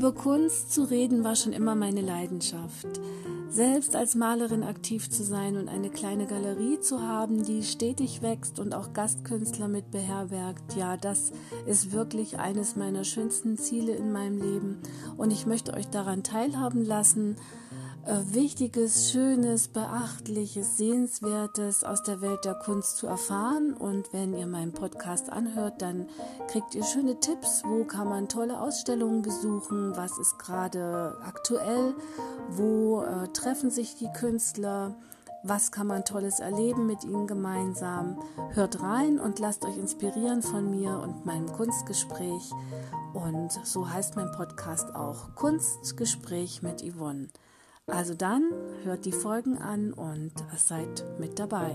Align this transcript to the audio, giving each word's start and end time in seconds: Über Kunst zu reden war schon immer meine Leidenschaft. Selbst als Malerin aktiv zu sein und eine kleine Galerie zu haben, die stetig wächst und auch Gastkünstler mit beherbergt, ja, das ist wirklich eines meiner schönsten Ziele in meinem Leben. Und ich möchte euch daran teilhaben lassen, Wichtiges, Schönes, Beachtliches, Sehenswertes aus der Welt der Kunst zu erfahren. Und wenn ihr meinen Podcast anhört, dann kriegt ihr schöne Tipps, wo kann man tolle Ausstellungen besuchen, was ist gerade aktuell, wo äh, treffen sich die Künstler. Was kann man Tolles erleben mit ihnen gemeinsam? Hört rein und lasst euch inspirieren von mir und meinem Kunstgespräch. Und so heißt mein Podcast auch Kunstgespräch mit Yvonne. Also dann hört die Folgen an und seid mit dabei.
Über 0.00 0.12
Kunst 0.12 0.72
zu 0.72 0.84
reden 0.84 1.24
war 1.24 1.36
schon 1.36 1.52
immer 1.52 1.74
meine 1.74 2.00
Leidenschaft. 2.00 2.86
Selbst 3.50 3.94
als 3.94 4.14
Malerin 4.14 4.62
aktiv 4.62 5.10
zu 5.10 5.22
sein 5.22 5.58
und 5.58 5.68
eine 5.68 5.90
kleine 5.90 6.26
Galerie 6.26 6.80
zu 6.80 7.02
haben, 7.02 7.44
die 7.44 7.62
stetig 7.62 8.22
wächst 8.22 8.58
und 8.58 8.74
auch 8.74 8.94
Gastkünstler 8.94 9.68
mit 9.68 9.90
beherbergt, 9.90 10.74
ja, 10.74 10.96
das 10.96 11.32
ist 11.66 11.92
wirklich 11.92 12.38
eines 12.38 12.76
meiner 12.76 13.04
schönsten 13.04 13.58
Ziele 13.58 13.92
in 13.92 14.10
meinem 14.10 14.40
Leben. 14.40 14.78
Und 15.18 15.32
ich 15.32 15.44
möchte 15.44 15.74
euch 15.74 15.88
daran 15.88 16.22
teilhaben 16.22 16.82
lassen, 16.82 17.36
Wichtiges, 18.32 19.12
Schönes, 19.12 19.68
Beachtliches, 19.68 20.76
Sehenswertes 20.76 21.84
aus 21.84 22.02
der 22.02 22.20
Welt 22.20 22.44
der 22.44 22.54
Kunst 22.54 22.96
zu 22.96 23.06
erfahren. 23.06 23.72
Und 23.72 24.12
wenn 24.12 24.34
ihr 24.34 24.48
meinen 24.48 24.72
Podcast 24.72 25.30
anhört, 25.30 25.80
dann 25.80 26.08
kriegt 26.48 26.74
ihr 26.74 26.82
schöne 26.82 27.20
Tipps, 27.20 27.62
wo 27.64 27.84
kann 27.84 28.08
man 28.08 28.28
tolle 28.28 28.60
Ausstellungen 28.60 29.22
besuchen, 29.22 29.96
was 29.96 30.18
ist 30.18 30.38
gerade 30.38 31.18
aktuell, 31.24 31.94
wo 32.48 33.02
äh, 33.02 33.28
treffen 33.28 33.70
sich 33.70 33.94
die 33.94 34.10
Künstler. 34.12 34.96
Was 35.42 35.72
kann 35.72 35.86
man 35.86 36.04
Tolles 36.04 36.40
erleben 36.40 36.86
mit 36.86 37.04
ihnen 37.04 37.26
gemeinsam? 37.26 38.18
Hört 38.50 38.82
rein 38.82 39.18
und 39.18 39.38
lasst 39.38 39.64
euch 39.64 39.78
inspirieren 39.78 40.42
von 40.42 40.68
mir 40.68 40.98
und 40.98 41.24
meinem 41.24 41.50
Kunstgespräch. 41.50 42.50
Und 43.14 43.52
so 43.64 43.88
heißt 43.88 44.16
mein 44.16 44.30
Podcast 44.32 44.94
auch 44.94 45.34
Kunstgespräch 45.36 46.60
mit 46.60 46.82
Yvonne. 46.82 47.28
Also 47.92 48.14
dann 48.14 48.50
hört 48.84 49.04
die 49.04 49.12
Folgen 49.12 49.58
an 49.58 49.92
und 49.92 50.32
seid 50.56 51.04
mit 51.18 51.38
dabei. 51.38 51.74